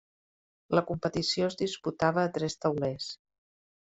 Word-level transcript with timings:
La 0.77 0.83
competició 0.87 1.49
es 1.49 1.57
disputava 1.61 2.23
a 2.25 2.33
tres 2.39 2.57
taulers. 2.65 3.11